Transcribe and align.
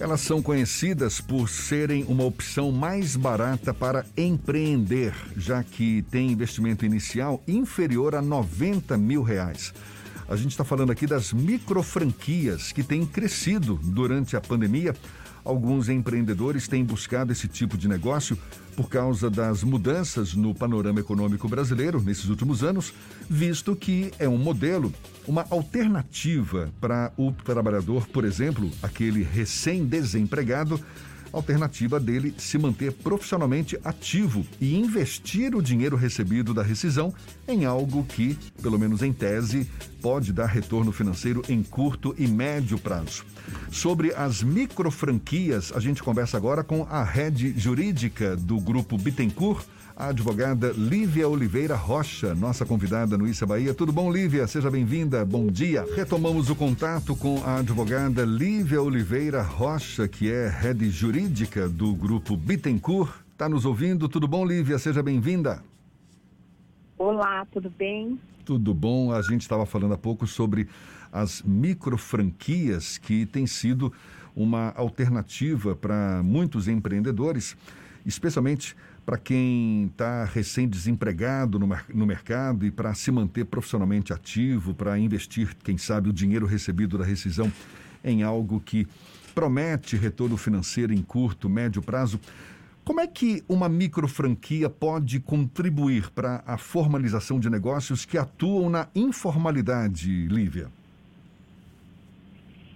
Elas 0.00 0.22
são 0.22 0.40
conhecidas 0.40 1.20
por 1.20 1.46
serem 1.46 2.06
uma 2.08 2.24
opção 2.24 2.72
mais 2.72 3.16
barata 3.16 3.74
para 3.74 4.06
empreender, 4.16 5.12
já 5.36 5.62
que 5.62 6.00
tem 6.10 6.32
investimento 6.32 6.86
inicial 6.86 7.42
inferior 7.46 8.14
a 8.14 8.22
90 8.22 8.96
mil 8.96 9.22
reais. 9.22 9.74
A 10.26 10.36
gente 10.36 10.52
está 10.52 10.64
falando 10.64 10.90
aqui 10.90 11.06
das 11.06 11.34
micro 11.34 11.82
franquias 11.82 12.72
que 12.72 12.82
têm 12.82 13.04
crescido 13.04 13.78
durante 13.82 14.38
a 14.38 14.40
pandemia 14.40 14.94
Alguns 15.44 15.88
empreendedores 15.88 16.68
têm 16.68 16.84
buscado 16.84 17.32
esse 17.32 17.48
tipo 17.48 17.78
de 17.78 17.88
negócio 17.88 18.38
por 18.76 18.88
causa 18.88 19.28
das 19.28 19.62
mudanças 19.62 20.34
no 20.34 20.54
panorama 20.54 21.00
econômico 21.00 21.48
brasileiro 21.48 22.00
nesses 22.00 22.28
últimos 22.28 22.62
anos, 22.62 22.92
visto 23.28 23.74
que 23.74 24.12
é 24.18 24.28
um 24.28 24.38
modelo, 24.38 24.92
uma 25.26 25.46
alternativa 25.50 26.70
para 26.80 27.12
o 27.16 27.32
trabalhador, 27.32 28.06
por 28.08 28.24
exemplo, 28.24 28.70
aquele 28.82 29.22
recém-desempregado 29.22 30.80
alternativa 31.32 31.98
dele 31.98 32.34
se 32.38 32.58
manter 32.58 32.92
profissionalmente 32.92 33.78
ativo 33.84 34.46
e 34.60 34.76
investir 34.76 35.54
o 35.54 35.62
dinheiro 35.62 35.96
recebido 35.96 36.52
da 36.52 36.62
rescisão 36.62 37.12
em 37.46 37.64
algo 37.64 38.04
que, 38.04 38.38
pelo 38.62 38.78
menos 38.78 39.02
em 39.02 39.12
tese, 39.12 39.68
pode 40.00 40.32
dar 40.32 40.46
retorno 40.46 40.92
financeiro 40.92 41.42
em 41.48 41.62
curto 41.62 42.14
e 42.18 42.26
médio 42.26 42.78
prazo. 42.78 43.24
Sobre 43.70 44.12
as 44.14 44.42
micro 44.42 44.90
franquias, 44.90 45.72
a 45.74 45.80
gente 45.80 46.02
conversa 46.02 46.36
agora 46.36 46.62
com 46.62 46.86
a 46.90 47.02
rede 47.02 47.58
jurídica 47.58 48.36
do 48.36 48.58
grupo 48.58 48.96
Bittencourt 48.96 49.66
a 50.00 50.08
advogada 50.08 50.72
Lívia 50.74 51.28
Oliveira 51.28 51.74
Rocha, 51.74 52.34
nossa 52.34 52.64
convidada 52.64 53.18
no 53.18 53.28
Issa 53.28 53.44
Bahia. 53.44 53.74
Tudo 53.74 53.92
bom, 53.92 54.10
Lívia? 54.10 54.46
Seja 54.46 54.70
bem-vinda. 54.70 55.22
Bom 55.26 55.48
dia. 55.48 55.84
Retomamos 55.94 56.48
o 56.48 56.56
contato 56.56 57.14
com 57.14 57.42
a 57.44 57.58
advogada 57.58 58.24
Lívia 58.24 58.80
Oliveira 58.80 59.42
Rocha, 59.42 60.08
que 60.08 60.32
é 60.32 60.48
head 60.48 60.88
jurídica 60.88 61.19
do 61.28 61.94
grupo 61.94 62.34
Bittencourt. 62.34 63.12
Está 63.32 63.46
nos 63.46 63.66
ouvindo? 63.66 64.08
Tudo 64.08 64.26
bom, 64.26 64.44
Lívia? 64.44 64.78
Seja 64.78 65.02
bem-vinda. 65.02 65.62
Olá, 66.96 67.46
tudo 67.52 67.68
bem? 67.68 68.18
Tudo 68.42 68.72
bom. 68.72 69.12
A 69.12 69.20
gente 69.20 69.42
estava 69.42 69.66
falando 69.66 69.92
há 69.92 69.98
pouco 69.98 70.26
sobre 70.26 70.66
as 71.12 71.42
micro 71.42 71.98
franquias 71.98 72.96
que 72.96 73.26
tem 73.26 73.46
sido 73.46 73.92
uma 74.34 74.72
alternativa 74.74 75.76
para 75.76 76.22
muitos 76.22 76.68
empreendedores, 76.68 77.54
especialmente 78.06 78.74
para 79.04 79.18
quem 79.18 79.86
está 79.86 80.24
recém-desempregado 80.24 81.58
no, 81.58 81.68
no 81.92 82.06
mercado 82.06 82.64
e 82.64 82.70
para 82.70 82.94
se 82.94 83.10
manter 83.10 83.44
profissionalmente 83.44 84.10
ativo, 84.12 84.72
para 84.72 84.98
investir, 84.98 85.54
quem 85.62 85.76
sabe, 85.76 86.08
o 86.08 86.12
dinheiro 86.12 86.46
recebido 86.46 86.96
da 86.96 87.04
rescisão 87.04 87.52
em 88.02 88.22
algo 88.22 88.58
que 88.60 88.88
promete 89.30 89.96
retorno 89.96 90.36
financeiro 90.36 90.92
em 90.92 91.02
curto, 91.02 91.48
médio 91.48 91.80
prazo. 91.80 92.20
Como 92.84 93.00
é 93.00 93.06
que 93.06 93.42
uma 93.48 93.68
micro 93.68 94.08
franquia 94.08 94.68
pode 94.68 95.20
contribuir 95.20 96.10
para 96.10 96.42
a 96.46 96.58
formalização 96.58 97.38
de 97.38 97.48
negócios 97.48 98.04
que 98.04 98.18
atuam 98.18 98.68
na 98.68 98.88
informalidade, 98.94 100.26
Lívia? 100.26 100.68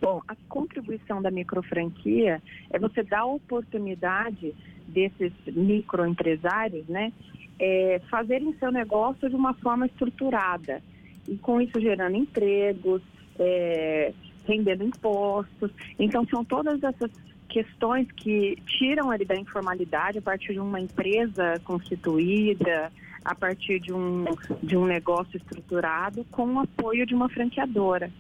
Bom, 0.00 0.22
a 0.28 0.36
contribuição 0.48 1.22
da 1.22 1.30
micro 1.30 1.62
franquia 1.62 2.40
é 2.70 2.78
você 2.78 3.02
dar 3.02 3.20
a 3.20 3.26
oportunidade 3.26 4.54
desses 4.86 5.32
microempresários, 5.46 6.86
né, 6.86 7.12
é, 7.58 8.00
fazerem 8.10 8.54
seu 8.58 8.70
negócio 8.70 9.28
de 9.28 9.34
uma 9.34 9.54
forma 9.54 9.86
estruturada 9.86 10.82
e 11.26 11.36
com 11.36 11.60
isso 11.60 11.80
gerando 11.80 12.16
empregos, 12.16 13.02
é, 13.38 14.12
rendendo 14.46 14.84
impostos. 14.84 15.70
Então 15.98 16.26
são 16.28 16.44
todas 16.44 16.82
essas 16.82 17.10
questões 17.48 18.10
que 18.12 18.56
tiram 18.66 19.12
ele 19.12 19.24
da 19.24 19.36
informalidade 19.36 20.18
a 20.18 20.22
partir 20.22 20.54
de 20.54 20.60
uma 20.60 20.80
empresa 20.80 21.60
constituída, 21.64 22.90
a 23.24 23.34
partir 23.34 23.80
de 23.80 23.92
um, 23.92 24.24
de 24.62 24.76
um 24.76 24.84
negócio 24.84 25.36
estruturado 25.36 26.24
com 26.30 26.54
o 26.54 26.60
apoio 26.60 27.06
de 27.06 27.14
uma 27.14 27.28
franqueadora. 27.28 28.10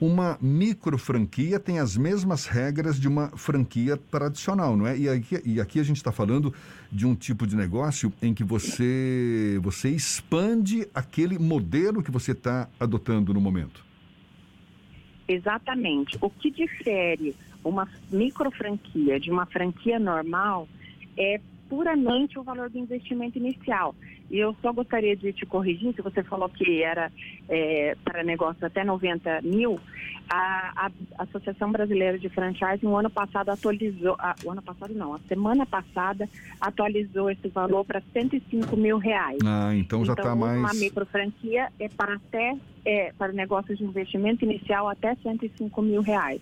Uma 0.00 0.36
micro 0.40 0.98
franquia 0.98 1.60
tem 1.60 1.78
as 1.78 1.96
mesmas 1.96 2.46
regras 2.46 2.98
de 2.98 3.06
uma 3.06 3.28
franquia 3.36 3.96
tradicional, 3.96 4.76
não 4.76 4.86
é? 4.86 4.98
E 4.98 5.08
aqui, 5.08 5.40
e 5.44 5.60
aqui 5.60 5.78
a 5.78 5.84
gente 5.84 5.98
está 5.98 6.10
falando 6.10 6.52
de 6.90 7.06
um 7.06 7.14
tipo 7.14 7.46
de 7.46 7.54
negócio 7.54 8.12
em 8.20 8.34
que 8.34 8.42
você, 8.42 9.60
você 9.62 9.90
expande 9.90 10.88
aquele 10.92 11.38
modelo 11.38 12.02
que 12.02 12.10
você 12.10 12.32
está 12.32 12.68
adotando 12.80 13.32
no 13.32 13.40
momento. 13.40 13.91
Exatamente. 15.26 16.18
O 16.20 16.28
que 16.28 16.50
difere 16.50 17.34
uma 17.64 17.88
micro 18.10 18.50
franquia 18.50 19.20
de 19.20 19.30
uma 19.30 19.46
franquia 19.46 19.98
normal 19.98 20.68
é 21.16 21.40
puramente 21.68 22.38
o 22.38 22.42
valor 22.42 22.68
do 22.68 22.78
investimento 22.78 23.38
inicial. 23.38 23.94
E 24.30 24.38
eu 24.38 24.54
só 24.60 24.72
gostaria 24.72 25.16
de 25.16 25.32
te 25.32 25.46
corrigir, 25.46 25.94
se 25.94 26.02
você 26.02 26.22
falou 26.22 26.48
que 26.48 26.82
era 26.82 27.10
é, 27.48 27.96
para 28.04 28.22
negócio 28.22 28.66
até 28.66 28.84
90 28.84 29.42
mil, 29.42 29.78
a, 30.32 30.86
a, 30.86 31.22
Associação 31.24 31.70
Brasileira 31.70 32.18
de 32.18 32.28
Franchise 32.30 32.82
no 32.82 32.96
ano 32.96 33.10
passado 33.10 33.50
atualizou, 33.50 34.16
a, 34.18 34.34
o 34.42 34.50
ano 34.50 34.62
passado 34.62 34.94
não, 34.94 35.14
a 35.14 35.18
semana 35.28 35.66
passada 35.66 36.26
atualizou 36.58 37.30
esse 37.30 37.48
valor 37.48 37.84
para 37.84 38.02
105 38.14 38.74
mil 38.74 38.96
reais. 38.96 39.38
Ah, 39.44 39.74
então 39.76 40.02
já 40.06 40.14
está 40.14 40.22
então, 40.22 40.36
mais... 40.36 40.58
uma 40.58 40.72
micro 40.72 41.04
franquia 41.04 41.70
é 41.78 41.86
para 41.90 42.14
até, 42.14 42.56
é, 42.82 43.12
para 43.12 43.30
negócios 43.32 43.76
de 43.76 43.84
investimento 43.84 44.42
inicial 44.42 44.88
até 44.88 45.14
105 45.16 45.82
mil 45.82 46.00
reais. 46.00 46.40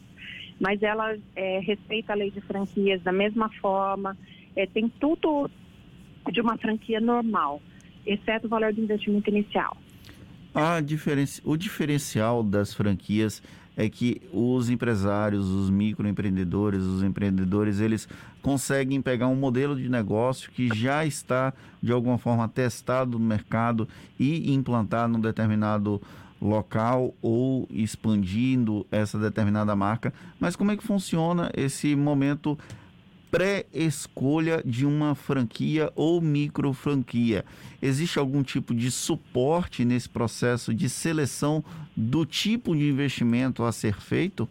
Mas 0.61 0.81
ela 0.85 1.17
é, 1.35 1.59
respeita 1.59 2.13
a 2.13 2.17
lei 2.17 2.31
de 2.31 2.41
franquias 2.43 3.03
da 3.03 3.13
mesma 3.13 3.49
forma, 3.61 4.17
é, 4.55 4.67
tem 4.67 4.89
tudo 5.01 5.51
de 6.31 6.41
uma 6.41 6.57
franquia 6.59 7.01
normal, 7.01 7.61
exceto 8.07 8.47
o 8.47 8.51
valor 8.51 8.73
do 8.73 8.81
investimento 8.81 9.29
inicial. 9.31 9.77
A 10.55 10.81
diferença, 10.81 11.41
o 11.45 11.57
diferencial 11.57 12.43
das 12.43 12.75
franquias 12.75 13.43
é 13.81 13.89
que 13.89 14.21
os 14.31 14.69
empresários, 14.69 15.49
os 15.49 15.71
microempreendedores, 15.71 16.83
os 16.83 17.03
empreendedores, 17.03 17.81
eles 17.81 18.07
conseguem 18.43 19.01
pegar 19.01 19.27
um 19.27 19.35
modelo 19.35 19.75
de 19.75 19.89
negócio 19.89 20.51
que 20.51 20.69
já 20.75 21.07
está 21.07 21.55
de 21.83 21.91
alguma 21.91 22.19
forma 22.19 22.47
testado 22.47 23.19
no 23.19 23.25
mercado 23.25 23.89
e 24.19 24.53
implantar 24.53 25.09
num 25.09 25.19
determinado 25.19 25.99
local 26.43 27.15
ou 27.23 27.67
expandindo 27.71 28.87
essa 28.91 29.19
determinada 29.19 29.75
marca. 29.75 30.13
Mas 30.39 30.55
como 30.55 30.73
é 30.73 30.77
que 30.77 30.85
funciona 30.85 31.51
esse 31.57 31.97
momento 31.97 32.59
pré-escolha 33.31 34.63
de 34.65 34.85
uma 34.85 35.15
franquia 35.15 35.91
ou 35.95 36.21
micro 36.21 36.73
franquia. 36.73 37.45
Existe 37.81 38.19
algum 38.19 38.43
tipo 38.43 38.75
de 38.75 38.91
suporte 38.91 39.85
nesse 39.85 40.09
processo 40.09 40.75
de 40.75 40.89
seleção 40.89 41.65
do 41.97 42.27
tipo 42.27 42.75
de 42.75 42.89
investimento 42.89 43.63
a 43.63 43.73
ser 43.73 43.95
feito? 44.01 44.49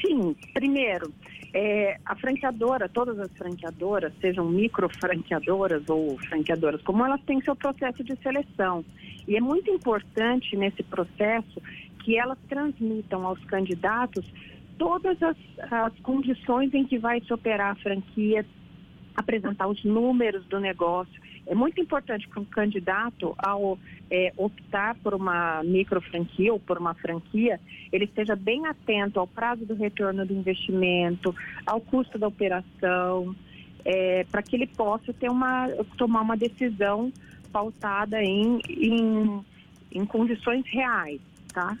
Sim, 0.00 0.34
primeiro, 0.52 1.12
é, 1.52 1.98
a 2.04 2.14
franqueadora, 2.16 2.88
todas 2.88 3.18
as 3.18 3.30
franqueadoras, 3.32 4.12
sejam 4.20 4.44
micro 4.46 4.88
franqueadoras 4.88 5.82
ou 5.88 6.18
franqueadoras, 6.18 6.82
como 6.82 7.04
elas 7.04 7.20
têm 7.22 7.40
seu 7.42 7.56
processo 7.56 8.04
de 8.04 8.16
seleção. 8.22 8.84
E 9.26 9.36
é 9.36 9.40
muito 9.40 9.70
importante 9.70 10.56
nesse 10.56 10.82
processo 10.82 11.60
que 12.04 12.16
elas 12.16 12.38
transmitam 12.48 13.26
aos 13.26 13.42
candidatos 13.44 14.24
todas 14.78 15.20
as, 15.22 15.36
as 15.70 15.98
condições 16.00 16.72
em 16.72 16.84
que 16.84 16.98
vai 16.98 17.20
se 17.20 17.32
operar 17.32 17.72
a 17.72 17.74
franquia, 17.74 18.46
apresentar 19.14 19.66
os 19.66 19.84
números 19.84 20.44
do 20.46 20.60
negócio. 20.60 21.20
É 21.46 21.54
muito 21.54 21.80
importante 21.80 22.28
para 22.28 22.40
um 22.40 22.44
candidato, 22.44 23.34
ao 23.38 23.78
é, 24.10 24.32
optar 24.36 24.94
por 24.96 25.14
uma 25.14 25.62
micro 25.64 26.00
franquia 26.00 26.52
ou 26.52 26.60
por 26.60 26.78
uma 26.78 26.94
franquia, 26.94 27.58
ele 27.90 28.04
esteja 28.04 28.36
bem 28.36 28.66
atento 28.66 29.18
ao 29.18 29.26
prazo 29.26 29.64
do 29.64 29.74
retorno 29.74 30.24
do 30.24 30.32
investimento, 30.32 31.34
ao 31.66 31.80
custo 31.80 32.18
da 32.18 32.28
operação, 32.28 33.34
é, 33.84 34.24
para 34.30 34.42
que 34.42 34.56
ele 34.56 34.66
possa 34.66 35.12
ter 35.12 35.30
uma, 35.30 35.68
tomar 35.96 36.20
uma 36.20 36.36
decisão 36.36 37.12
pautada 37.50 38.22
em, 38.22 38.60
em, 38.68 39.44
em 39.92 40.04
condições 40.04 40.64
reais, 40.66 41.20
tá? 41.52 41.76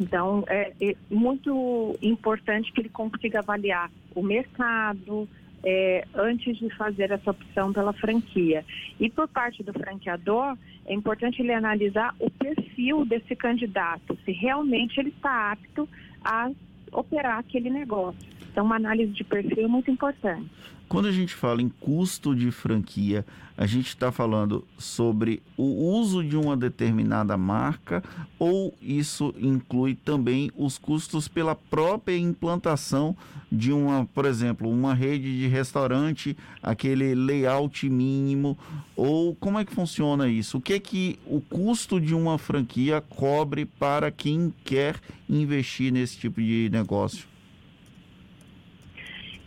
Então, 0.00 0.44
é, 0.46 0.72
é, 0.80 0.96
muito 1.10 1.98
importante 2.00 2.72
que 2.72 2.80
ele 2.80 2.88
consiga 2.88 3.40
avaliar 3.40 3.90
o 4.14 4.22
mercado 4.22 5.28
é, 5.64 6.06
antes 6.14 6.56
de 6.56 6.70
fazer 6.76 7.10
essa 7.10 7.30
opção 7.30 7.72
pela 7.72 7.92
franquia. 7.92 8.64
E 9.00 9.10
por 9.10 9.28
parte 9.28 9.62
do 9.62 9.72
franqueador, 9.72 10.56
é 10.86 10.94
importante 10.94 11.42
ele 11.42 11.52
analisar 11.52 12.14
o 12.18 12.30
perfil 12.30 13.04
desse 13.04 13.34
candidato, 13.34 14.16
se 14.24 14.32
realmente 14.32 14.98
ele 15.00 15.10
está 15.10 15.52
apto 15.52 15.88
a 16.24 16.50
operar 16.92 17.38
aquele 17.38 17.70
negócio. 17.70 18.28
Então, 18.50 18.64
uma 18.64 18.76
análise 18.76 19.12
de 19.12 19.24
perfil 19.24 19.64
é 19.64 19.68
muito 19.68 19.90
importante. 19.90 20.48
Quando 20.88 21.06
a 21.06 21.12
gente 21.12 21.34
fala 21.34 21.60
em 21.60 21.68
custo 21.68 22.34
de 22.34 22.50
franquia, 22.50 23.26
a 23.58 23.66
gente 23.66 23.88
está 23.88 24.10
falando 24.10 24.64
sobre 24.78 25.42
o 25.54 25.64
uso 25.64 26.24
de 26.24 26.34
uma 26.34 26.56
determinada 26.56 27.36
marca 27.36 28.02
ou 28.38 28.74
isso 28.80 29.34
inclui 29.38 29.94
também 29.94 30.50
os 30.56 30.78
custos 30.78 31.28
pela 31.28 31.54
própria 31.54 32.16
implantação 32.16 33.14
de 33.52 33.70
uma, 33.70 34.06
por 34.06 34.24
exemplo, 34.24 34.70
uma 34.70 34.94
rede 34.94 35.38
de 35.38 35.46
restaurante, 35.46 36.34
aquele 36.62 37.14
layout 37.14 37.86
mínimo, 37.88 38.56
ou 38.96 39.34
como 39.34 39.58
é 39.58 39.66
que 39.66 39.74
funciona 39.74 40.26
isso? 40.26 40.56
O 40.56 40.60
que 40.60 40.72
é 40.72 40.80
que 40.80 41.18
o 41.26 41.40
custo 41.40 42.00
de 42.00 42.14
uma 42.14 42.38
franquia 42.38 43.02
cobre 43.02 43.66
para 43.66 44.10
quem 44.10 44.54
quer 44.64 44.96
investir 45.28 45.92
nesse 45.92 46.16
tipo 46.16 46.40
de 46.40 46.70
negócio? 46.72 47.26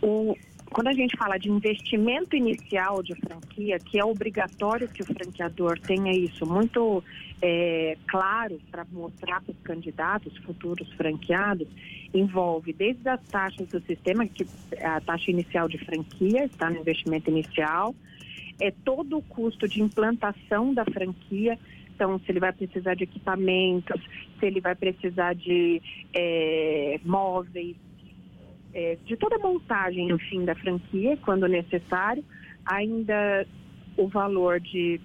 O, 0.00 0.36
quando 0.72 0.88
a 0.88 0.92
gente 0.92 1.16
fala 1.16 1.38
de 1.38 1.50
investimento 1.50 2.34
inicial 2.34 3.02
de 3.02 3.14
franquia, 3.14 3.78
que 3.78 3.98
é 3.98 4.04
obrigatório 4.04 4.88
que 4.88 5.02
o 5.02 5.06
franqueador 5.06 5.78
tenha 5.78 6.12
isso 6.12 6.46
muito 6.46 7.04
é, 7.40 7.96
claro 8.08 8.58
para 8.70 8.84
mostrar 8.90 9.42
para 9.42 9.52
os 9.52 9.60
candidatos, 9.62 10.36
futuros 10.38 10.90
franqueados, 10.94 11.68
envolve 12.14 12.72
desde 12.72 13.08
as 13.08 13.20
taxas 13.28 13.68
do 13.68 13.80
sistema, 13.82 14.26
que 14.26 14.46
a 14.80 15.00
taxa 15.00 15.30
inicial 15.30 15.68
de 15.68 15.78
franquia 15.78 16.44
está 16.44 16.70
no 16.70 16.78
investimento 16.78 17.30
inicial, 17.30 17.94
é 18.60 18.70
todo 18.70 19.18
o 19.18 19.22
custo 19.22 19.68
de 19.68 19.82
implantação 19.82 20.72
da 20.72 20.84
franquia, 20.84 21.58
então, 21.94 22.18
se 22.18 22.32
ele 22.32 22.40
vai 22.40 22.52
precisar 22.52 22.94
de 22.94 23.04
equipamentos, 23.04 24.00
se 24.40 24.46
ele 24.46 24.60
vai 24.60 24.74
precisar 24.74 25.34
de 25.34 25.80
é, 26.14 26.98
móveis, 27.04 27.76
é, 28.74 28.96
de 29.04 29.16
toda 29.16 29.36
a 29.36 29.38
montagem, 29.38 30.10
enfim, 30.10 30.44
da 30.44 30.54
franquia, 30.54 31.16
quando 31.18 31.46
necessário. 31.46 32.24
Ainda 32.64 33.46
o 33.96 34.08
valor 34.08 34.60
de 34.60 35.00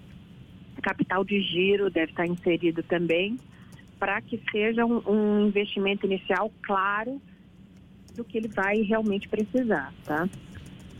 capital 0.82 1.24
de 1.24 1.40
giro 1.42 1.90
deve 1.90 2.12
estar 2.12 2.26
inserido 2.26 2.82
também, 2.82 3.36
para 3.98 4.20
que 4.20 4.40
seja 4.50 4.84
um, 4.84 5.02
um 5.06 5.46
investimento 5.48 6.06
inicial 6.06 6.52
claro 6.62 7.20
do 8.14 8.24
que 8.24 8.38
ele 8.38 8.48
vai 8.48 8.76
realmente 8.82 9.28
precisar, 9.28 9.92
tá? 10.04 10.28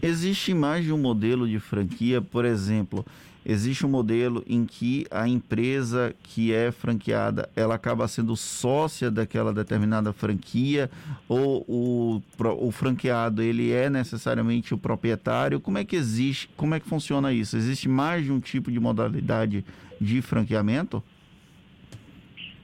Existe 0.00 0.54
mais 0.54 0.84
de 0.84 0.92
um 0.92 0.98
modelo 0.98 1.48
de 1.48 1.58
franquia, 1.58 2.20
por 2.20 2.44
exemplo, 2.44 3.04
existe 3.44 3.86
um 3.86 3.88
modelo 3.88 4.44
em 4.46 4.64
que 4.64 5.06
a 5.10 5.26
empresa 5.28 6.14
que 6.22 6.52
é 6.52 6.70
franqueada, 6.70 7.48
ela 7.56 7.74
acaba 7.74 8.06
sendo 8.08 8.36
sócia 8.36 9.10
daquela 9.10 9.52
determinada 9.52 10.12
franquia 10.12 10.90
ou 11.28 11.64
o, 11.68 12.22
o 12.60 12.70
franqueado, 12.70 13.42
ele 13.42 13.72
é 13.72 13.88
necessariamente 13.88 14.74
o 14.74 14.78
proprietário. 14.78 15.60
Como 15.60 15.78
é 15.78 15.84
que 15.84 15.96
existe, 15.96 16.48
como 16.56 16.74
é 16.74 16.80
que 16.80 16.88
funciona 16.88 17.32
isso? 17.32 17.56
Existe 17.56 17.88
mais 17.88 18.24
de 18.24 18.32
um 18.32 18.40
tipo 18.40 18.70
de 18.70 18.78
modalidade 18.78 19.64
de 20.00 20.22
franqueamento? 20.22 21.02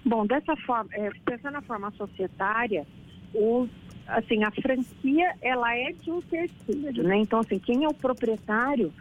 Bom, 0.04 0.26
dessa 0.26 0.54
forma, 0.56 0.90
é, 0.92 1.10
pensando 1.24 1.54
na 1.54 1.62
forma 1.62 1.90
societária, 1.92 2.86
o, 3.32 3.66
assim, 4.06 4.44
a 4.44 4.50
franquia, 4.50 5.34
ela 5.40 5.74
é 5.74 5.92
de 5.92 6.10
um 6.10 6.20
terceiro, 6.20 7.02
né? 7.02 7.16
Então, 7.16 7.38
assim, 7.38 7.58
quem 7.58 7.84
é 7.84 7.88
o 7.88 7.94
proprietário 7.94 8.92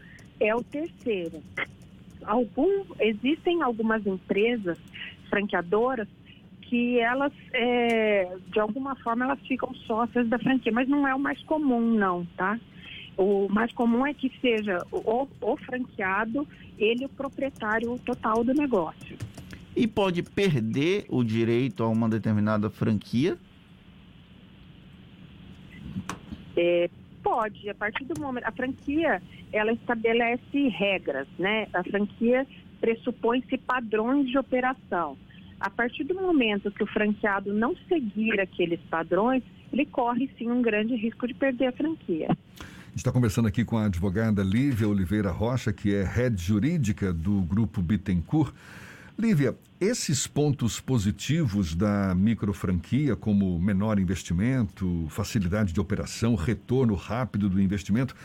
é 0.44 0.56
o 0.56 0.63
terceiro. 0.63 1.42
Algum, 2.25 2.86
existem 3.00 3.62
algumas 3.62 4.06
empresas 4.06 4.78
franqueadoras 5.30 6.07
que 6.62 7.00
elas, 7.00 7.34
é, 7.54 8.36
de 8.51 8.60
alguma 8.60 8.95
forma, 8.98 9.25
elas 9.25 9.40
ficam 9.42 9.74
sócias 9.86 10.28
da 10.28 10.40
franquia, 10.40 10.72
mas 10.72 10.88
não 10.88 11.07
é 11.07 11.13
o 11.13 11.19
mais 11.19 11.42
comum, 11.44 11.81
não, 11.81 12.25
tá? 12.38 12.60
O 13.16 13.48
mais 13.50 13.72
comum 13.74 14.06
é 14.07 14.13
que 14.13 14.31
seja 14.42 14.80
o, 14.92 15.28
o 15.42 15.57
franqueado, 15.57 16.48
ele 16.78 17.06
o 17.06 17.10
proprietário 17.10 18.00
total 18.00 18.44
do 18.44 18.54
negócio. 18.54 19.18
E 19.75 19.88
pode 19.88 20.24
perder 20.24 21.06
o 21.10 21.24
direito 21.24 21.84
a 21.84 21.88
uma 21.88 22.10
determinada 22.10 22.69
franquia? 22.69 23.38
É, 26.56 26.89
pode, 27.34 27.68
a 27.68 27.74
partir 27.74 28.06
do 28.06 28.22
momento. 28.22 28.46
A 28.46 28.52
franquia, 28.52 29.22
ela 29.52 29.72
estabelece 29.74 30.68
regras, 30.70 31.28
né? 31.40 31.68
A 31.74 31.84
franquia 31.84 32.46
pressupõe-se 32.80 33.58
padrões 33.58 34.30
de 34.30 34.38
operação. 34.38 35.18
A 35.60 35.70
partir 35.70 36.04
do 36.04 36.14
momento 36.14 36.70
que 36.72 36.84
o 36.84 36.88
franqueado 36.88 37.52
não 37.52 37.76
seguir 37.88 38.40
aqueles 38.40 38.80
padrões, 38.82 39.42
ele 39.72 39.86
corre 39.86 40.30
sim 40.38 40.52
um 40.52 40.62
grande 40.62 40.96
risco 40.96 41.28
de 41.28 41.34
perder 41.34 41.68
a 41.68 41.72
franquia. 41.72 42.28
Está 42.96 43.12
conversando 43.12 43.48
aqui 43.48 43.66
com 43.66 43.78
a 43.78 43.86
advogada 43.86 44.44
Lívia 44.44 44.88
Oliveira 44.88 45.32
Rocha, 45.32 45.74
que 45.74 45.96
é 45.96 46.04
head 46.04 46.40
jurídica 46.40 47.12
do 47.12 47.42
Grupo 47.42 47.82
Bittencourt. 47.82 48.54
Lívia, 49.18 49.56
esses 49.80 50.25
pontos 50.25 50.80
positivos 50.80 51.75
da 51.75 52.15
microfranquia, 52.15 53.15
como 53.15 53.60
menor 53.60 54.00
investimento, 54.00 55.06
facilidade 55.10 55.71
de 55.71 55.80
operação, 55.80 56.33
retorno 56.33 56.95
rápido 56.95 57.48
do 57.48 57.62
investimento, 57.62 58.15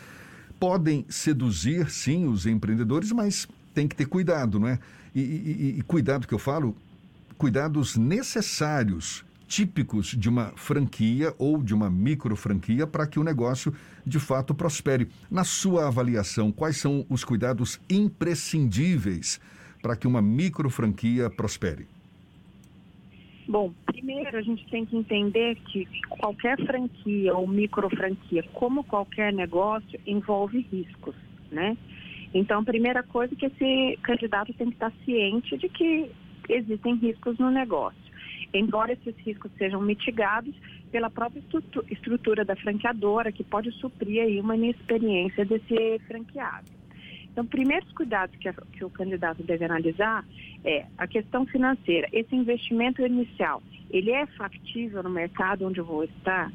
podem 0.58 1.04
seduzir, 1.08 1.90
sim, 1.90 2.26
os 2.26 2.46
empreendedores, 2.46 3.12
mas 3.12 3.46
tem 3.74 3.86
que 3.86 3.94
ter 3.94 4.06
cuidado, 4.06 4.58
não 4.58 4.66
é? 4.66 4.78
E, 5.14 5.20
e, 5.20 5.74
e 5.78 5.82
cuidado 5.82 6.26
que 6.26 6.32
eu 6.32 6.38
falo, 6.38 6.74
cuidados 7.36 7.96
necessários, 7.96 9.24
típicos 9.46 10.06
de 10.08 10.28
uma 10.28 10.52
franquia 10.56 11.34
ou 11.38 11.62
de 11.62 11.74
uma 11.74 11.90
microfranquia 11.90 12.86
para 12.86 13.06
que 13.06 13.18
o 13.18 13.24
negócio 13.24 13.74
de 14.06 14.18
fato 14.18 14.54
prospere. 14.54 15.08
Na 15.30 15.44
sua 15.44 15.86
avaliação, 15.86 16.50
quais 16.50 16.78
são 16.78 17.04
os 17.10 17.24
cuidados 17.24 17.78
imprescindíveis? 17.90 19.38
Para 19.88 19.96
que 19.96 20.06
uma 20.06 20.20
micro 20.20 20.68
franquia 20.68 21.30
prospere? 21.30 21.86
Bom, 23.48 23.72
primeiro 23.86 24.36
a 24.36 24.42
gente 24.42 24.68
tem 24.68 24.84
que 24.84 24.94
entender 24.94 25.54
que 25.54 25.88
qualquer 26.10 26.58
franquia 26.66 27.34
ou 27.34 27.48
micro 27.48 27.88
franquia, 27.88 28.42
como 28.52 28.84
qualquer 28.84 29.32
negócio, 29.32 29.98
envolve 30.06 30.60
riscos, 30.70 31.14
né? 31.50 31.74
Então, 32.34 32.60
a 32.60 32.64
primeira 32.64 33.02
coisa 33.02 33.32
é 33.32 33.36
que 33.38 33.46
esse 33.46 33.98
candidato 34.02 34.52
tem 34.52 34.66
que 34.66 34.74
estar 34.74 34.92
ciente 35.06 35.56
de 35.56 35.70
que 35.70 36.10
existem 36.50 36.96
riscos 36.96 37.38
no 37.38 37.50
negócio. 37.50 38.12
Embora 38.52 38.92
esses 38.92 39.16
riscos 39.24 39.50
sejam 39.56 39.80
mitigados 39.80 40.54
pela 40.92 41.08
própria 41.08 41.42
estrutura 41.90 42.44
da 42.44 42.56
franqueadora, 42.56 43.32
que 43.32 43.42
pode 43.42 43.72
suprir 43.72 44.20
aí 44.20 44.38
uma 44.38 44.54
inexperiência 44.54 45.46
desse 45.46 45.98
franqueado. 46.06 46.77
Então, 47.38 47.46
primeiros 47.46 47.92
cuidados 47.92 48.34
que, 48.34 48.48
a, 48.48 48.52
que 48.52 48.84
o 48.84 48.90
candidato 48.90 49.44
deve 49.44 49.64
analisar 49.64 50.26
é 50.64 50.86
a 50.98 51.06
questão 51.06 51.46
financeira. 51.46 52.08
Esse 52.12 52.34
investimento 52.34 53.00
inicial, 53.00 53.62
ele 53.90 54.10
é 54.10 54.26
factível 54.26 55.04
no 55.04 55.10
mercado 55.10 55.64
onde 55.64 55.78
eu 55.78 55.84
vou 55.84 56.02
estar? 56.02 56.50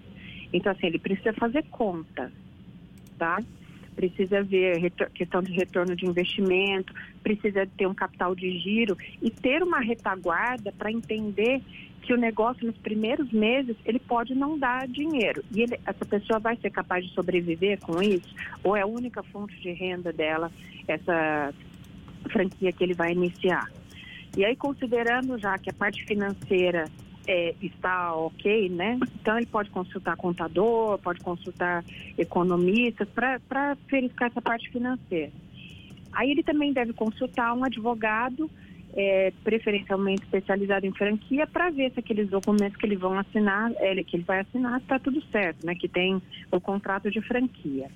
Então, 0.51 0.73
assim, 0.73 0.87
ele 0.87 0.99
precisa 0.99 1.31
fazer 1.31 1.63
conta, 1.71 2.29
tá? 3.17 3.41
Precisa 3.93 4.43
ver 4.43 4.91
questão 5.13 5.41
de 5.41 5.51
retorno 5.51 5.95
de 5.95 6.05
investimento, 6.05 6.93
precisa 7.21 7.67
ter 7.77 7.87
um 7.87 7.93
capital 7.93 8.35
de 8.35 8.57
giro 8.59 8.97
e 9.21 9.29
ter 9.29 9.63
uma 9.63 9.79
retaguarda 9.79 10.71
para 10.71 10.91
entender 10.91 11.61
que 12.03 12.13
o 12.13 12.17
negócio 12.17 12.67
nos 12.67 12.77
primeiros 12.77 13.31
meses 13.31 13.75
ele 13.85 13.99
pode 13.99 14.35
não 14.35 14.59
dar 14.59 14.87
dinheiro. 14.87 15.43
E 15.51 15.61
ele, 15.61 15.79
essa 15.85 16.05
pessoa 16.05 16.37
vai 16.39 16.57
ser 16.57 16.69
capaz 16.69 17.05
de 17.05 17.13
sobreviver 17.13 17.79
com 17.79 18.01
isso? 18.01 18.35
Ou 18.63 18.75
é 18.75 18.81
a 18.81 18.85
única 18.85 19.23
fonte 19.23 19.55
de 19.61 19.71
renda 19.71 20.11
dela 20.11 20.51
essa 20.87 21.53
franquia 22.31 22.71
que 22.73 22.83
ele 22.83 22.93
vai 22.93 23.13
iniciar? 23.13 23.71
E 24.35 24.43
aí 24.43 24.55
considerando 24.55 25.37
já 25.37 25.57
que 25.57 25.69
a 25.69 25.73
parte 25.73 26.03
financeira 26.05 26.85
é, 27.27 27.55
está 27.61 28.15
ok, 28.15 28.69
né? 28.69 28.99
Então 29.21 29.37
ele 29.37 29.45
pode 29.45 29.69
consultar 29.69 30.15
contador, 30.17 30.97
pode 30.99 31.19
consultar 31.21 31.83
economistas 32.17 33.07
para 33.09 33.77
verificar 33.89 34.27
essa 34.27 34.41
parte 34.41 34.69
financeira. 34.69 35.31
Aí 36.11 36.29
ele 36.31 36.43
também 36.43 36.73
deve 36.73 36.93
consultar 36.93 37.53
um 37.53 37.63
advogado 37.63 38.49
é, 38.95 39.33
preferencialmente 39.43 40.23
especializado 40.23 40.85
em 40.85 40.93
franquia, 40.93 41.47
para 41.47 41.69
ver 41.71 41.91
se 41.91 41.99
aqueles 41.99 42.29
documentos 42.29 42.77
que 42.77 42.85
ele 42.85 42.95
vão 42.95 43.17
assinar, 43.17 43.71
ele, 43.79 44.03
que 44.03 44.17
ele 44.17 44.23
vai 44.23 44.41
assinar, 44.41 44.79
está 44.79 44.99
tudo 44.99 45.21
certo, 45.31 45.65
né? 45.65 45.73
Que 45.75 45.87
tem 45.87 46.21
o 46.51 46.61
contrato 46.61 47.09
de 47.09 47.19
franquia. 47.21 47.89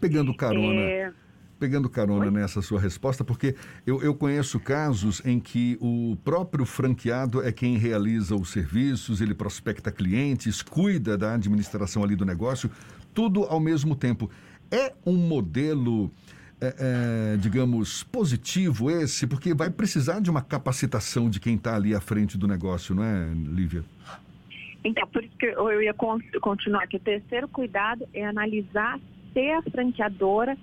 Pegando 0.00 0.32
carona. 0.34 0.80
É... 0.80 1.12
Pegando 1.58 1.90
carona 1.90 2.26
Oi? 2.26 2.30
nessa 2.30 2.62
sua 2.62 2.80
resposta, 2.80 3.24
porque 3.24 3.54
eu, 3.84 4.00
eu 4.00 4.14
conheço 4.14 4.60
casos 4.60 5.20
em 5.24 5.40
que 5.40 5.76
o 5.80 6.16
próprio 6.22 6.64
franqueado 6.64 7.42
é 7.42 7.50
quem 7.50 7.76
realiza 7.76 8.36
os 8.36 8.50
serviços, 8.50 9.20
ele 9.20 9.34
prospecta 9.34 9.90
clientes, 9.90 10.62
cuida 10.62 11.18
da 11.18 11.34
administração 11.34 12.04
ali 12.04 12.14
do 12.14 12.24
negócio, 12.24 12.70
tudo 13.12 13.44
ao 13.44 13.58
mesmo 13.58 13.96
tempo. 13.96 14.30
É 14.70 14.92
um 15.04 15.16
modelo 15.16 16.12
é, 16.60 16.74
é, 17.34 17.36
digamos, 17.36 18.02
positivo 18.02 18.90
esse, 18.90 19.26
porque 19.26 19.54
vai 19.54 19.70
precisar 19.70 20.20
de 20.20 20.28
uma 20.28 20.42
capacitação 20.42 21.30
de 21.30 21.38
quem 21.38 21.54
está 21.54 21.76
ali 21.76 21.94
à 21.94 22.00
frente 22.00 22.36
do 22.36 22.48
negócio, 22.48 22.94
não 22.94 23.04
é, 23.04 23.28
Lívia? 23.32 23.84
Então, 24.84 25.06
por 25.08 25.22
isso 25.22 25.36
que 25.38 25.46
eu 25.46 25.82
ia 25.82 25.94
continuar, 26.40 26.86
que 26.86 26.96
o 26.96 27.00
terceiro 27.00 27.48
cuidado 27.48 28.06
é 28.12 28.24
analisar 28.26 28.98
se 29.32 29.50
a 29.50 29.62
franqueadora 29.70 30.56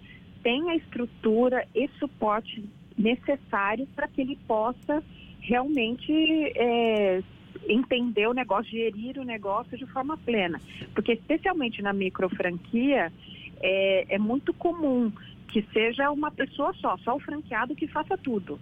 tem 0.46 0.70
a 0.70 0.76
estrutura 0.76 1.68
e 1.74 1.90
suporte 1.98 2.64
necessário 2.96 3.88
para 3.96 4.08
que 4.08 4.22
ele 4.22 4.38
possa 4.48 5.04
realmente 5.42 6.14
é, 6.56 7.24
entender 7.68 8.28
o 8.28 8.34
negócio, 8.34 8.70
gerir 8.70 9.18
o 9.18 9.24
negócio 9.24 9.76
de 9.76 9.88
forma 9.88 10.16
plena. 10.18 10.62
Porque 10.94 11.14
especialmente 11.14 11.82
na 11.82 11.92
micro 11.92 12.30
franquia, 12.30 13.12
é, 13.60 14.06
é 14.08 14.20
muito 14.20 14.54
comum 14.54 15.12
que 15.48 15.64
seja 15.74 16.12
uma 16.12 16.30
pessoa 16.30 16.72
só, 16.76 16.96
só 16.98 17.16
o 17.16 17.20
franqueado 17.20 17.76
que 17.76 17.88
faça 17.88 18.16
tudo, 18.16 18.60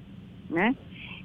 né? 0.49 0.73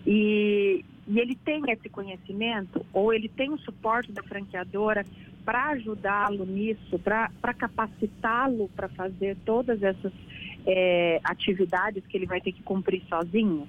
E, 0.05 0.85
e 1.07 1.21
ele 1.21 1.37
tem 1.37 1.63
esse 1.71 1.89
conhecimento, 1.89 2.85
ou 2.93 3.15
ele 3.15 3.29
tem 3.29 3.49
o 3.51 3.59
suporte 3.59 4.11
da 4.11 4.25
franqueadora 4.25 5.07
para 5.49 5.69
ajudá-lo 5.69 6.45
nisso, 6.45 6.99
para 6.99 7.55
capacitá-lo 7.55 8.69
para 8.77 8.87
fazer 8.91 9.35
todas 9.47 9.83
essas 9.83 10.13
é, 10.67 11.19
atividades 11.25 12.05
que 12.07 12.19
ele 12.19 12.27
vai 12.27 12.39
ter 12.39 12.53
que 12.53 12.63
cumprir 12.63 13.03
sozinho. 13.09 13.67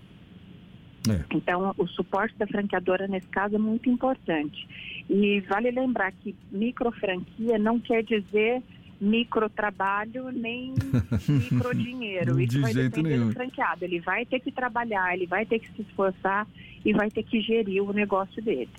É. 1.10 1.24
Então, 1.34 1.74
o 1.78 1.88
suporte 1.88 2.38
da 2.38 2.46
franqueadora 2.46 3.08
nesse 3.08 3.28
caso 3.28 3.56
é 3.56 3.58
muito 3.58 3.90
importante. 3.90 4.68
E 5.10 5.40
vale 5.48 5.72
lembrar 5.72 6.12
que 6.12 6.36
micro 6.52 6.92
franquia 6.92 7.58
não 7.58 7.80
quer 7.80 8.04
dizer 8.04 8.62
micro 9.00 9.50
trabalho 9.50 10.34
nem 10.34 10.74
micro 11.54 11.74
dinheiro. 11.74 12.42
Isso 12.42 12.56
De 12.58 12.60
vai 12.60 12.74
jeito 12.74 12.90
depender 12.90 13.16
nenhum. 13.16 13.28
do 13.30 13.34
franqueado. 13.36 13.86
Ele 13.86 14.02
vai 14.02 14.26
ter 14.26 14.42
que 14.42 14.52
trabalhar, 14.52 15.14
ele 15.14 15.28
vai 15.28 15.46
ter 15.46 15.60
que 15.60 15.72
se 15.72 15.84
esforçar 15.84 16.46
e 16.84 16.92
vai 16.92 17.10
ter 17.10 17.24
que 17.24 17.40
gerir 17.40 17.82
o 17.82 17.94
negócio 17.94 18.44
dele. 18.44 18.70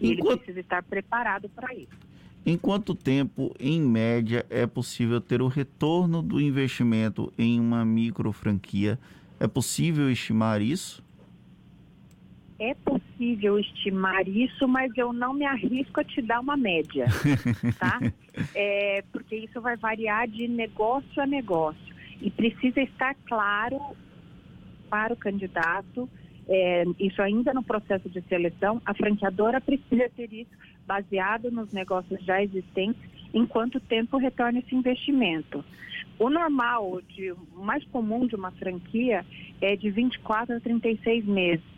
E 0.00 0.12
Enquanto... 0.12 0.28
ele 0.28 0.36
precisa 0.36 0.60
estar 0.60 0.84
preparado 0.84 1.48
para 1.48 1.74
isso. 1.74 2.03
Em 2.46 2.58
quanto 2.58 2.94
tempo, 2.94 3.54
em 3.58 3.80
média, 3.80 4.44
é 4.50 4.66
possível 4.66 5.18
ter 5.20 5.40
o 5.40 5.48
retorno 5.48 6.20
do 6.20 6.38
investimento 6.38 7.32
em 7.38 7.58
uma 7.58 7.84
micro 7.86 8.32
franquia? 8.32 8.98
É 9.40 9.46
possível 9.46 10.10
estimar 10.10 10.60
isso? 10.60 11.02
É 12.58 12.74
possível 12.74 13.58
estimar 13.58 14.28
isso, 14.28 14.68
mas 14.68 14.92
eu 14.96 15.12
não 15.12 15.32
me 15.32 15.44
arrisco 15.46 16.00
a 16.00 16.04
te 16.04 16.20
dar 16.20 16.40
uma 16.40 16.56
média, 16.56 17.06
tá? 17.80 17.98
É, 18.54 19.02
porque 19.10 19.36
isso 19.36 19.60
vai 19.60 19.76
variar 19.76 20.28
de 20.28 20.46
negócio 20.46 21.22
a 21.22 21.26
negócio 21.26 21.94
e 22.20 22.30
precisa 22.30 22.80
estar 22.80 23.14
claro 23.26 23.80
para 24.88 25.14
o 25.14 25.16
candidato. 25.16 26.08
É, 26.48 26.84
isso 26.98 27.22
ainda 27.22 27.54
no 27.54 27.62
processo 27.62 28.08
de 28.08 28.20
seleção, 28.22 28.80
a 28.84 28.94
franqueadora 28.94 29.60
precisa 29.60 30.10
ter 30.14 30.32
isso 30.32 30.50
baseado 30.86 31.50
nos 31.50 31.72
negócios 31.72 32.22
já 32.22 32.42
existentes, 32.42 33.02
em 33.32 33.46
quanto 33.46 33.80
tempo 33.80 34.18
retorna 34.18 34.58
esse 34.58 34.74
investimento. 34.74 35.64
O 36.18 36.30
normal, 36.30 37.00
de, 37.08 37.32
o 37.32 37.64
mais 37.64 37.84
comum 37.86 38.26
de 38.26 38.36
uma 38.36 38.50
franquia 38.52 39.24
é 39.60 39.74
de 39.74 39.90
24 39.90 40.56
a 40.56 40.60
36 40.60 41.24
meses 41.24 41.74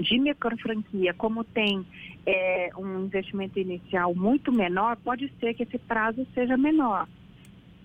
de 0.00 0.18
microfranquia, 0.18 1.12
como 1.14 1.44
tem 1.44 1.84
é, 2.26 2.70
um 2.76 3.04
investimento 3.04 3.58
inicial 3.58 4.14
muito 4.14 4.50
menor, 4.52 4.96
pode 4.96 5.30
ser 5.38 5.54
que 5.54 5.64
esse 5.64 5.78
prazo 5.78 6.26
seja 6.34 6.56
menor, 6.56 7.06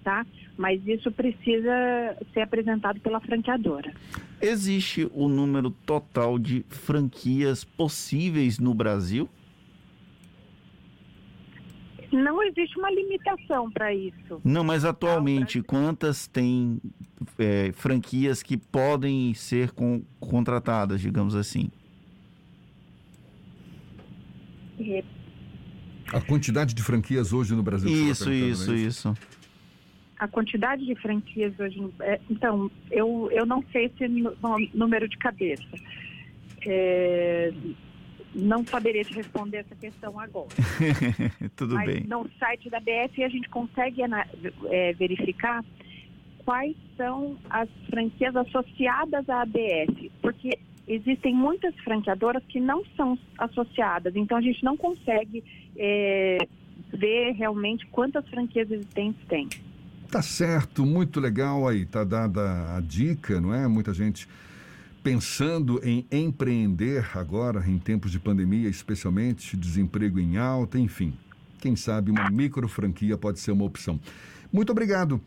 tá? 0.08 0.26
Mas 0.58 0.82
isso 0.88 1.12
precisa 1.12 2.18
ser 2.34 2.40
apresentado 2.40 2.98
pela 3.02 3.20
franqueadora. 3.20 3.94
Existe 4.42 5.12
o 5.14 5.28
número 5.28 5.70
total 5.70 6.40
de 6.40 6.66
franquias 6.70 7.66
possíveis 7.66 8.58
no 8.58 8.74
Brasil? 8.74 9.30
Não 12.10 12.42
existe 12.42 12.80
uma 12.80 12.90
limitação 12.90 13.70
para 13.70 13.94
isso. 13.94 14.40
Não, 14.46 14.64
mas 14.64 14.86
atualmente, 14.86 15.62
quantas 15.62 16.26
tem 16.26 16.80
é, 17.38 17.74
franquias 17.74 18.42
que 18.42 18.56
podem 18.56 19.34
ser 19.34 19.72
com, 19.72 20.02
contratadas, 20.22 21.02
digamos 21.02 21.36
assim? 21.36 21.70
A 26.14 26.22
quantidade 26.22 26.74
de 26.74 26.82
franquias 26.82 27.34
hoje 27.34 27.54
no 27.54 27.62
Brasil. 27.62 27.90
Isso, 27.90 28.32
isso, 28.32 28.72
é 28.72 28.76
isso. 28.76 29.14
A 30.20 30.28
quantidade 30.28 30.86
de 30.86 30.96
franquias 30.96 31.60
hoje. 31.60 31.80
É, 32.02 32.20
então, 32.30 32.72
eu, 32.90 33.30
eu 33.32 33.46
não 33.46 33.64
sei 33.72 33.86
esse 33.86 34.08
número 34.74 35.08
de 35.08 35.18
cabeça. 35.18 35.64
É, 36.66 37.54
não 38.34 38.66
saberia 38.66 39.04
te 39.04 39.14
responder 39.14 39.58
essa 39.58 39.76
questão 39.76 40.20
agora. 40.20 40.50
Tudo 41.56 41.76
Mas 41.76 41.86
bem. 41.86 42.04
No 42.08 42.30
site 42.40 42.70
da 42.70 42.80
BF 42.80 43.24
a 43.24 43.30
gente 43.30 43.50
consegue 43.50 44.02
é, 44.70 44.94
verificar 44.94 45.64
quais 46.46 46.76
são 46.96 47.38
as 47.50 47.70
franquias 47.90 48.36
associadas 48.36 49.28
à 49.30 49.42
ABF, 49.42 50.12
porque 50.22 50.58
existem 50.88 51.34
muitas 51.34 51.76
franqueadoras 51.80 52.44
que 52.46 52.60
não 52.60 52.86
são 52.96 53.20
associadas, 53.38 54.16
então 54.16 54.38
a 54.38 54.42
gente 54.42 54.64
não 54.64 54.78
consegue 54.78 55.44
é, 55.76 56.38
ver 56.94 57.34
realmente 57.34 57.86
quantas 57.88 58.26
franquias 58.30 58.72
existentes 58.72 59.22
tem. 59.28 59.50
Tá 60.10 60.22
certo, 60.22 60.86
muito 60.86 61.20
legal 61.20 61.68
aí, 61.68 61.86
tá 61.86 62.04
dada 62.04 62.78
a 62.78 62.80
dica, 62.80 63.42
não 63.42 63.54
é? 63.54 63.68
Muita 63.68 63.94
gente 63.94 64.28
pensando 65.04 65.82
em 65.84 66.06
empreender 66.10 67.06
agora, 67.14 67.64
em 67.70 67.78
tempos 67.78 68.12
de 68.12 68.20
pandemia, 68.20 68.70
especialmente, 68.70 69.58
desemprego 69.58 70.18
em 70.20 70.38
alta, 70.38 70.80
enfim. 70.80 71.14
Quem 71.60 71.76
sabe 71.76 72.10
uma 72.10 72.30
micro 72.30 72.68
franquia 72.70 73.18
pode 73.18 73.40
ser 73.40 73.52
uma 73.52 73.66
opção. 73.66 74.00
Muito 74.52 74.72
obrigado. 74.72 75.20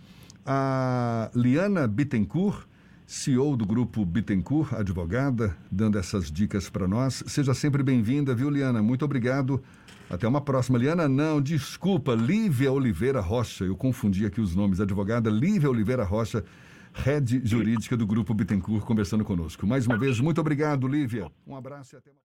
A 0.47 1.31
Liana 1.35 1.87
Bittencourt 1.87 2.65
CEO 3.11 3.57
do 3.57 3.67
grupo 3.67 4.07
Bittencourt, 4.07 4.73
advogada, 4.73 5.57
dando 5.69 5.99
essas 5.99 6.31
dicas 6.31 6.71
para 6.71 6.87
nós. 6.87 7.25
Seja 7.27 7.53
sempre 7.53 7.83
bem-vinda, 7.83 8.37
viu, 8.37 8.49
Liana? 8.49 8.81
Muito 8.81 9.05
obrigado. 9.05 9.61
Até 10.09 10.29
uma 10.29 10.41
próxima. 10.41 10.79
Liana, 10.79 11.09
não, 11.09 11.43
desculpa, 11.43 12.15
Lívia 12.15 12.71
Oliveira 12.71 13.21
Rocha. 13.21 13.65
Eu 13.65 13.77
confundi 13.77 14.25
aqui 14.25 14.41
os 14.41 14.55
nomes. 14.55 14.81
Advogada 14.81 15.29
Lívia 15.29 15.69
Oliveira 15.69 16.05
Rocha, 16.05 16.45
head 16.93 17.41
jurídica 17.43 17.97
do 17.97 18.07
grupo 18.07 18.33
Bittencourt, 18.33 18.85
conversando 18.85 19.25
conosco. 19.25 19.67
Mais 19.67 19.89
uma 19.89 19.99
vez, 19.99 20.21
muito 20.21 20.41
obrigado, 20.41 20.87
Lívia. 20.87 21.33
Um 21.45 21.57
abraço 21.57 21.97
e 21.97 21.99
até 21.99 22.11
mais. 22.11 22.21